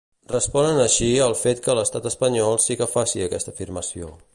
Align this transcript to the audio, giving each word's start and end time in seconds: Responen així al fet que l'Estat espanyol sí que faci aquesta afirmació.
Responen 0.29 0.79
així 0.85 1.09
al 1.25 1.37
fet 1.43 1.61
que 1.67 1.77
l'Estat 1.81 2.09
espanyol 2.13 2.61
sí 2.67 2.79
que 2.81 2.93
faci 2.99 3.27
aquesta 3.29 3.59
afirmació. 3.59 4.15